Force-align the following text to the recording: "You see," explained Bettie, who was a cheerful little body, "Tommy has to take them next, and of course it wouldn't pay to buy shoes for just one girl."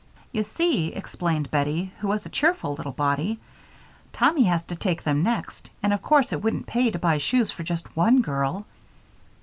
"You 0.31 0.41
see," 0.41 0.87
explained 0.87 1.51
Bettie, 1.51 1.91
who 1.99 2.07
was 2.07 2.25
a 2.25 2.29
cheerful 2.29 2.73
little 2.73 2.91
body, 2.91 3.37
"Tommy 4.11 4.45
has 4.45 4.63
to 4.63 4.75
take 4.75 5.03
them 5.03 5.21
next, 5.21 5.69
and 5.83 5.93
of 5.93 6.01
course 6.01 6.33
it 6.33 6.41
wouldn't 6.41 6.65
pay 6.65 6.89
to 6.89 6.97
buy 6.97 7.19
shoes 7.19 7.51
for 7.51 7.61
just 7.61 7.95
one 7.95 8.21
girl." 8.23 8.65